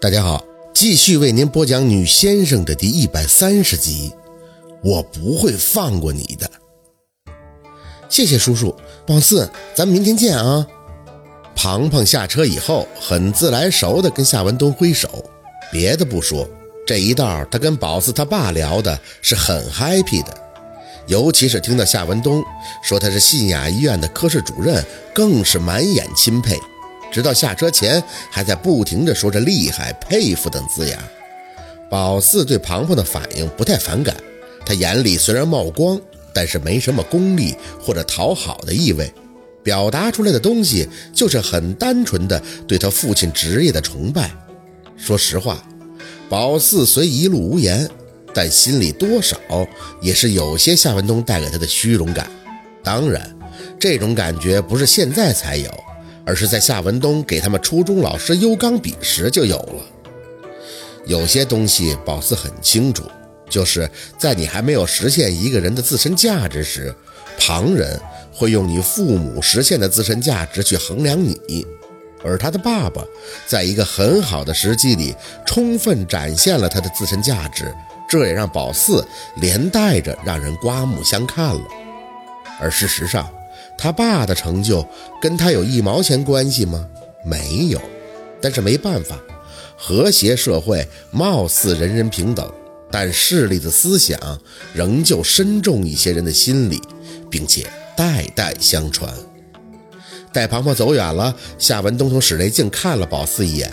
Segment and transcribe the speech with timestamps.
[0.00, 0.42] 大家好，
[0.72, 4.10] 继续为您播讲《女先生》的第一百三十集。
[4.82, 6.50] 我不会放过你的。
[8.08, 8.74] 谢谢叔叔，
[9.06, 10.66] 宝四，咱们明天见啊！
[11.54, 15.22] 庞庞下车以后，很自来熟的跟夏文东挥手。
[15.70, 16.48] 别的不说，
[16.86, 20.34] 这一道他跟宝四他爸聊的是很 happy 的，
[21.08, 22.42] 尤其是听到夏文东
[22.82, 24.82] 说他是信雅医院的科室主任，
[25.14, 26.56] 更是满眼钦佩。
[27.10, 30.98] 直到下车前，还在不停地说着“厉害”“佩服”等字眼。
[31.90, 34.16] 宝四对庞庞的反应不太反感，
[34.64, 36.00] 他眼里虽然冒光，
[36.32, 39.12] 但是没什么功利或者讨好的意味，
[39.64, 44.30] 表达出来的东西就是很单纯的对他父亲职业的崇拜。
[44.96, 45.62] 说实话，
[46.28, 47.90] 宝四虽一路无言，
[48.32, 49.36] 但心里多少
[50.00, 52.30] 也是有些夏文东带给他的虚荣感。
[52.84, 53.36] 当然，
[53.80, 55.68] 这种感觉不是现在才有。
[56.30, 59.82] 而是在夏文东给他们初中老师优钢笔时就有了。
[61.04, 63.02] 有些东西宝四很清楚，
[63.48, 66.94] 就是在你还没有实现一个人的自身价值时，
[67.36, 68.00] 旁人
[68.32, 71.66] 会用你父母实现的自身价值去衡量你。
[72.22, 73.02] 而他的爸爸，
[73.48, 75.12] 在一个很好的时机里，
[75.44, 77.74] 充分展现了他的自身价值，
[78.08, 79.04] 这也让宝四
[79.38, 81.64] 连带着让人刮目相看了。
[82.60, 83.28] 而事实上，
[83.80, 84.86] 他爸的成就
[85.22, 86.86] 跟他有一毛钱关系吗？
[87.24, 87.80] 没有，
[88.38, 89.18] 但是没办法，
[89.74, 92.46] 和谐社会貌似人人平等，
[92.90, 94.20] 但势力的思想
[94.74, 96.78] 仍旧深重一些人的心里，
[97.30, 99.10] 并且代代相传。
[100.30, 103.72] 待庞庞走远了，夏文东从室内镜看了宝四一眼：“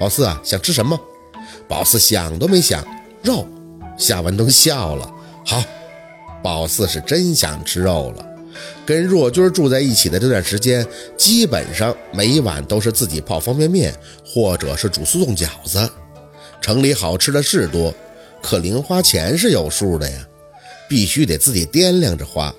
[0.00, 0.98] 宝四啊，想吃什么？”
[1.68, 2.82] 宝四想都没想
[3.22, 3.46] ：“肉。”
[3.98, 5.12] 夏文东笑了
[5.44, 5.62] ：“好。”
[6.42, 8.31] 宝四是真想吃肉了。
[8.84, 10.86] 跟若军住在一起的这段时间，
[11.16, 15.88] 基本上每晚都是自己泡方便面，或者是煮速冻饺子。
[16.60, 17.92] 城里好吃的是多，
[18.42, 20.26] 可零花钱是有数的呀，
[20.88, 22.54] 必须得自己掂量着花。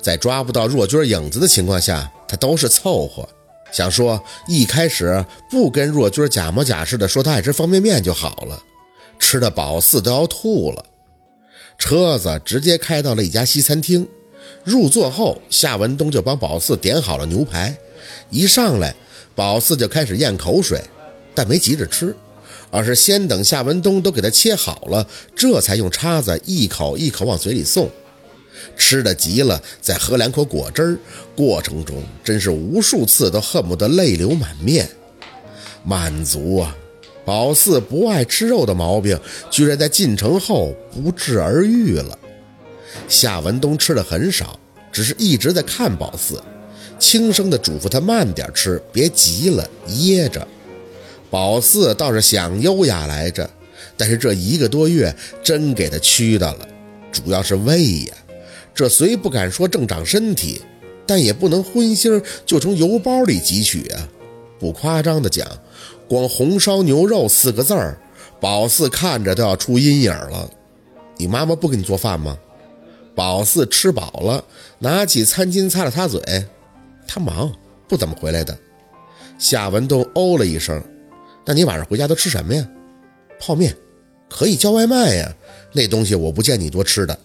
[0.00, 3.28] 在抓不到若军影子的情况下，他都是凑合。
[3.72, 8.62] 想说一开始不跟若军假模假式的说他爱吃方便面就好了，
[9.18, 10.84] 吃的宝四都要吐了。
[11.78, 14.06] 车子直接开到了一家西餐厅。
[14.70, 17.76] 入座后，夏文东就帮宝四点好了牛排。
[18.30, 18.94] 一上来，
[19.34, 20.80] 宝四就开始咽口水，
[21.34, 22.14] 但没急着吃，
[22.70, 25.04] 而是先等夏文东都给他切好了，
[25.34, 27.90] 这才用叉子一口一口往嘴里送。
[28.76, 30.98] 吃的急了，再喝两口果汁儿，
[31.34, 34.88] 过程中真是无数次都恨不得泪流满面。
[35.82, 36.76] 满足啊！
[37.24, 39.18] 宝四不爱吃肉的毛病，
[39.50, 42.18] 居然在进城后不治而愈了。
[43.08, 44.58] 夏文东吃的很少，
[44.90, 46.42] 只是一直在看宝四，
[46.98, 50.46] 轻声的嘱咐他慢点吃，别急了，噎着。
[51.30, 53.48] 宝四倒是想优雅来着，
[53.96, 56.68] 但是这一个多月真给他屈的了，
[57.12, 58.14] 主要是胃呀。
[58.74, 60.62] 这虽不敢说正长身体，
[61.06, 64.08] 但也不能荤腥就从油包里汲取啊。
[64.58, 65.46] 不夸张的讲，
[66.08, 67.98] 光红烧牛肉四个字儿，
[68.40, 70.50] 宝四看着都要出阴影了。
[71.16, 72.36] 你妈妈不给你做饭吗？
[73.14, 74.44] 宝四吃饱了，
[74.78, 76.20] 拿起餐巾擦了擦嘴。
[77.06, 77.52] 他忙，
[77.88, 78.56] 不怎么回来的。
[79.38, 80.82] 夏文东哦了一声
[81.44, 82.66] ：“那你晚上回家都吃什么呀？
[83.40, 83.76] 泡面，
[84.28, 85.34] 可以叫外卖呀。
[85.72, 87.18] 那东西我不见你多吃的，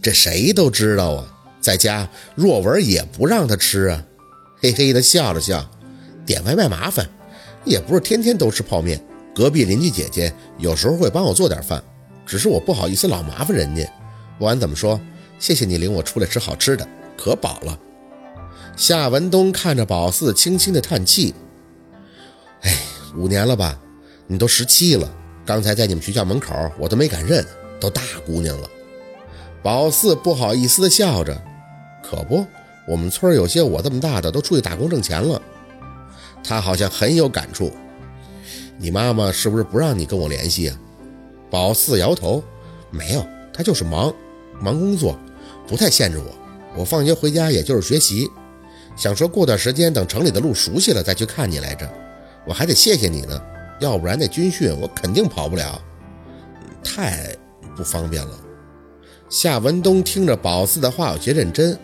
[0.00, 1.34] 这谁都知道啊。
[1.60, 4.04] 在家，若文也不让他吃啊。”
[4.62, 5.68] 嘿嘿的笑了笑
[6.24, 7.06] ：“点外卖麻烦，
[7.64, 9.04] 也不是天天都吃泡面。
[9.34, 11.82] 隔壁邻居姐姐有时候会帮我做点饭，
[12.24, 13.82] 只是我不好意思老麻烦人家。
[14.38, 15.00] 不管怎么说。”
[15.38, 16.86] 谢谢你领我出来吃好吃的，
[17.16, 17.78] 可饱了。
[18.76, 21.34] 夏文东看着宝四，轻轻的叹气
[22.62, 22.76] ：“哎，
[23.16, 23.78] 五年了吧？
[24.26, 25.10] 你都十七了。
[25.44, 27.44] 刚才在你们学校门口，我都没敢认，
[27.80, 28.68] 都大姑娘了。”
[29.62, 31.40] 宝四不好意思的笑着
[32.04, 32.46] ：“可不，
[32.86, 35.40] 我们村有些我这么大的都出去打工挣钱了。”
[36.44, 37.72] 他好像很有感触。
[38.78, 40.78] 你妈妈是不是不让你跟我联系啊？
[41.50, 42.42] 宝四摇头
[42.90, 44.14] ：“没有，她就是忙，
[44.60, 45.18] 忙工作。”
[45.66, 46.32] 不太限制我，
[46.76, 48.30] 我放学回家也就是学习，
[48.96, 51.90] 想说过段时间等城里的路熟悉了再去看你来着，
[52.46, 53.40] 我还得谢谢你呢，
[53.80, 55.82] 要不然那军训我肯定跑不了，
[56.84, 57.36] 太
[57.76, 58.38] 不方便了。
[59.28, 61.76] 夏文东听着宝四的话有些认真，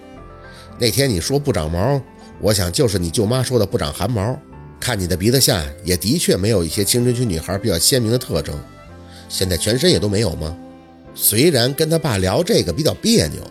[0.79, 2.01] 那天你说不长毛，
[2.41, 4.39] 我想就是你舅妈说的不长汗毛，
[4.79, 8.57] 看你的鼻子下也的确没有一些青春期女孩比较鲜明的特征，
[9.29, 10.57] 现在全身也都没有吗？
[11.15, 13.43] 虽然跟他爸聊这个比较别扭。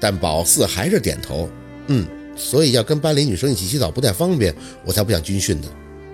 [0.00, 1.48] 但宝四还是点头，
[1.88, 2.06] 嗯，
[2.36, 4.54] 所以要跟班里女生一起洗澡不太方便，
[4.84, 5.68] 我才不想军训的，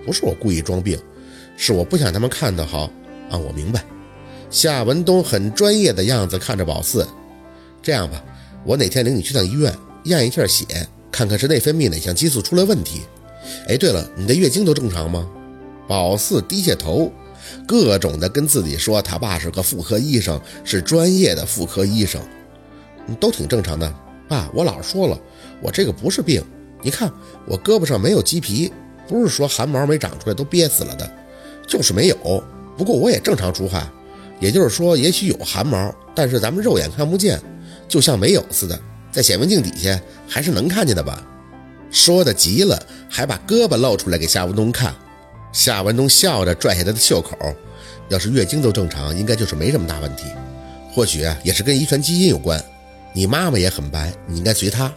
[0.05, 0.99] 不是我故意装病，
[1.57, 2.91] 是我不想他们看到好
[3.29, 3.83] 啊，我明白。
[4.49, 7.05] 夏文东很专业的样子看着宝四，
[7.81, 8.23] 这样吧，
[8.63, 9.73] 我哪天领你去趟医院
[10.05, 10.65] 验一下血，
[11.11, 13.01] 看看是内分泌哪项激素出了问题。
[13.67, 15.27] 哎，对了，你的月经都正常吗？
[15.87, 17.11] 宝四低下头，
[17.67, 22.19] 各种的跟自己说他爸是个妇科医生，是专业的妇科医生，
[23.13, 23.93] 都挺正常的。
[24.27, 25.19] 爸，我老实说了，
[25.61, 26.43] 我这个不是病，
[26.81, 27.11] 你看
[27.45, 28.73] 我胳膊上没有鸡皮，
[29.07, 31.07] 不是说汗毛没长出来都憋死了的，
[31.67, 32.43] 就是没有。
[32.75, 33.87] 不过我也正常出汗。
[34.39, 37.39] 也就是说，也许有汗毛，但是咱们肉眼看不见，
[37.87, 38.77] 就像没有似的。
[39.09, 39.97] 在显微镜底下
[40.27, 41.25] 还是能看见的吧？
[41.89, 44.93] 说的急了，还把胳膊露出来给夏文东看。
[45.53, 47.37] 夏文东笑着拽下他的袖口。
[48.09, 50.25] 要是月经都正常，应该就是没什么大问题。
[50.91, 52.61] 或许，也是跟遗传基因有关。
[53.15, 54.93] 你妈妈也很白，你应该随她。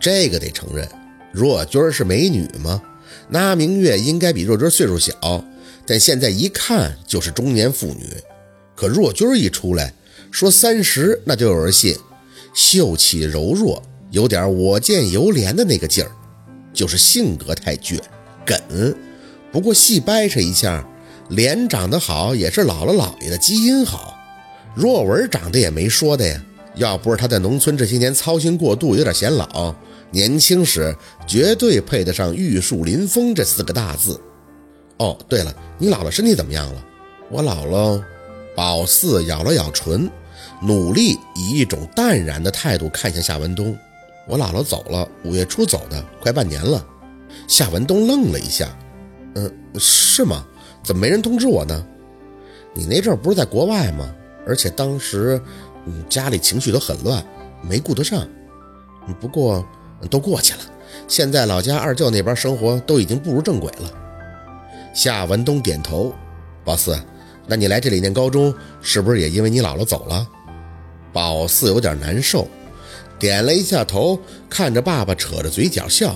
[0.00, 0.88] 这个得承认，
[1.32, 2.82] 若君是美女吗？
[3.28, 5.14] 那明月应该比若君岁数小，
[5.86, 8.04] 但现在一看就是中年妇女。
[8.74, 9.94] 可若君一出来，
[10.32, 11.96] 说三十，那就有人信。
[12.52, 13.80] 秀气柔弱，
[14.10, 16.10] 有点我见犹怜的那个劲儿，
[16.74, 18.00] 就是性格太倔
[18.44, 18.58] 梗。
[19.52, 20.84] 不过细掰扯一下，
[21.28, 24.18] 脸长得好，也是姥姥姥爷的基因好。
[24.74, 26.42] 若文长得也没说的呀，
[26.74, 29.74] 要不是他在农村这些年操心过度，有点显老，
[30.10, 30.94] 年轻时
[31.26, 34.20] 绝对配得上玉树临风这四个大字。
[34.98, 36.84] 哦，对了，你姥姥身体怎么样了？
[37.30, 38.02] 我姥姥。
[38.54, 40.10] 宝四咬了咬唇，
[40.60, 43.74] 努力以一种淡然的态度看向夏文东。
[44.28, 46.84] 我姥姥走了，五月初走的，快半年了。
[47.48, 48.68] 夏文东愣了一下，
[49.36, 50.44] 嗯，是吗？
[50.84, 51.86] 怎么没人通知我呢？
[52.74, 54.14] 你那阵儿不是在国外吗？
[54.46, 55.40] 而且当时，
[55.86, 57.24] 嗯，家里情绪都很乱，
[57.62, 58.26] 没顾得上。
[59.20, 59.64] 不过
[60.08, 60.60] 都过去了，
[61.08, 63.90] 现在老家二舅那边生活都已经步入正轨了。
[64.94, 66.12] 夏文东点头，
[66.64, 66.98] 宝四。
[67.46, 70.28] 那你来这里念高中，是不是也因为你姥姥走了？
[71.12, 72.46] 宝四有点难受，
[73.18, 74.18] 点了一下头，
[74.48, 76.14] 看着爸爸，扯着嘴角笑。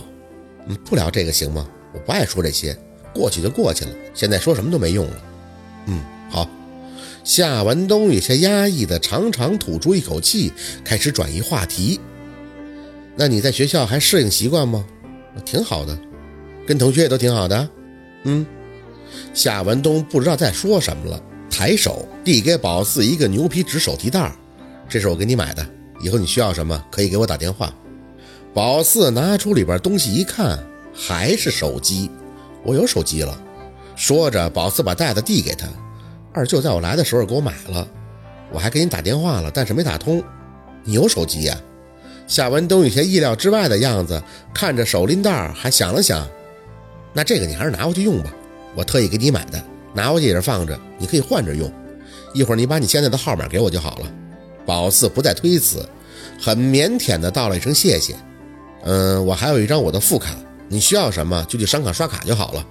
[0.68, 1.66] 嗯，不聊这个行吗？
[1.92, 2.78] 我不爱说这些，
[3.12, 5.16] 过去就过去了，现在说什么都没用了。
[5.86, 6.48] 嗯，好。
[7.26, 10.52] 夏文东有些压抑的长长吐出一口气，
[10.84, 11.99] 开始转移话题。
[13.17, 14.87] 那你在学校还适应习惯吗？
[15.44, 15.99] 挺好的，
[16.64, 17.69] 跟同学也都挺好的。
[18.23, 18.46] 嗯。
[19.34, 21.20] 夏文东不知道在说什么了，
[21.50, 24.32] 抬手递给宝四一个牛皮纸手提袋
[24.88, 25.67] 这是我给你买的，
[26.00, 27.75] 以后你需要什么可以给我打电话。
[28.55, 30.64] 宝四拿出里边东西一看，
[30.94, 32.08] 还是手机。
[32.62, 33.37] 我有手机了。
[33.96, 35.67] 说着，宝四把袋子递给他。
[36.37, 37.88] 二舅在我来的时候给我买了，
[38.53, 40.23] 我还给你打电话了，但是没打通。
[40.85, 41.59] 你有手机呀？
[42.27, 44.23] 夏文东有些意料之外的样子，
[44.53, 46.29] 看着手拎袋还想了想，
[47.15, 48.31] 那这个你还是拿回去用吧。
[48.75, 49.59] 我特意给你买的，
[49.94, 51.73] 拿回去也是放着，你可以换着用。
[52.35, 54.12] 一会儿你把你现在的号码给我就好了。
[54.67, 55.88] 宝四不再推辞，
[56.38, 58.15] 很腼腆的道了一声谢谢。
[58.83, 60.35] 嗯，我还有一张我的副卡，
[60.69, 62.67] 你需要什么就去商卡刷卡就好了。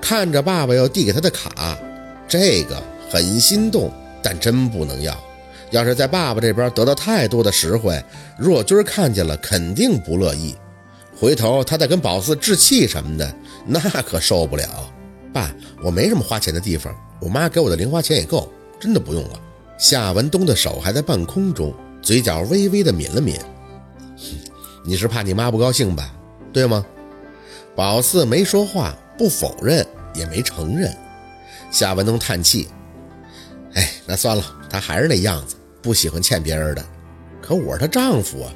[0.00, 1.76] 看着爸爸要递给他的卡，
[2.28, 3.90] 这个很心动，
[4.22, 5.16] 但真不能要。
[5.70, 8.02] 要是在爸爸这边得到太多的实惠，
[8.38, 10.54] 若君看见了肯定不乐意，
[11.16, 13.34] 回头他再跟宝四置气什么的，
[13.66, 14.92] 那可受不了。
[15.32, 19.40] 爸，我没什么花钱的地方，我妈给我的零花钱也够，真的不用了。
[19.76, 23.38] 夏文东的手还在半空中，嘴角微微的抿了抿。
[24.84, 26.14] 你是怕你妈不高兴吧？
[26.52, 26.86] 对吗？
[27.74, 30.96] 宝四没说话，不否认也没承认。
[31.70, 32.68] 夏文东叹气
[33.74, 36.84] ：“哎，那算了，他还是那样子，不喜欢欠别人的。
[37.42, 38.52] 可我是她丈夫啊。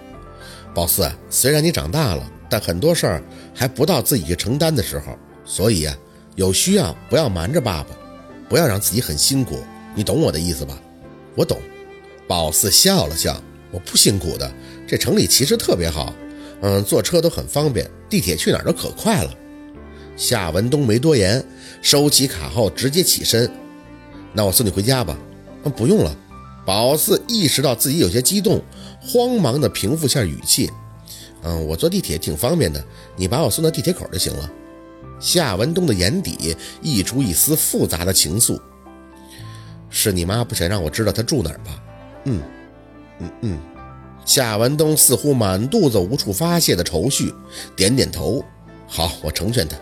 [0.75, 3.23] 宝四，虽然你长大了，但很多事儿
[3.55, 5.97] 还不到自己去承担的时候，所以啊。”
[6.37, 7.89] 有需要不要瞒着爸爸，
[8.49, 9.63] 不要让自己很辛苦，
[9.95, 10.81] 你懂我的意思吧？
[11.35, 11.61] 我懂。
[12.27, 13.39] 宝四笑了笑，
[13.73, 14.51] 我不辛苦的，
[14.87, 16.15] 这城里其实特别好，
[16.63, 19.35] 嗯，坐车都很方便，地铁去哪儿都可快了。
[20.21, 21.43] 夏文东没多言，
[21.81, 23.51] 收起卡后直接起身，
[24.35, 25.17] 那我送你回家吧。
[25.75, 26.15] 不用了。
[26.67, 28.63] 宝四意识到自己有些激动，
[29.01, 30.71] 慌忙的平复下语气，
[31.43, 32.85] 嗯，我坐地铁挺方便的，
[33.17, 34.51] 你把我送到地铁口就行了。
[35.19, 38.61] 夏文东的眼底溢出一丝复杂的情愫，
[39.89, 41.83] 是你妈不想让我知道她住哪儿吧？
[42.27, 42.43] 嗯，
[43.21, 43.59] 嗯嗯。
[44.27, 47.35] 夏文东似乎满肚子无处发泄的愁绪，
[47.75, 48.45] 点点头。
[48.87, 49.79] 好，我成全她。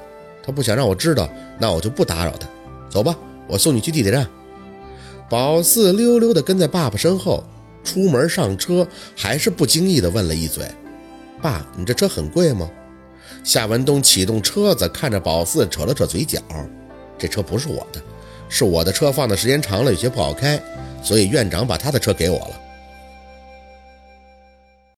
[0.49, 1.29] 他不想让我知道，
[1.59, 2.49] 那我就不打扰他。
[2.89, 3.15] 走吧，
[3.47, 4.27] 我送你去地铁站。
[5.29, 7.45] 宝四溜溜地跟在爸爸身后，
[7.85, 10.65] 出门上车，还是不经意地问了一嘴
[11.43, 12.67] ：“爸，你这车很贵吗？”
[13.45, 16.41] 夏文东启动车子，看着宝四，扯了扯嘴角
[17.19, 18.01] ：“这车不是我的，
[18.49, 20.59] 是我的车放的时间长了有些不好开，
[21.03, 22.61] 所以院长把他的车给我了。